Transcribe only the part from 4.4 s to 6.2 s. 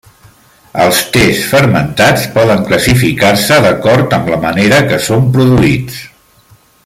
manera que són produïts.